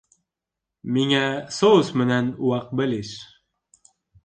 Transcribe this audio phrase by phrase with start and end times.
[0.95, 1.19] Миңә
[1.59, 3.15] соус менән ваҡ бәлеш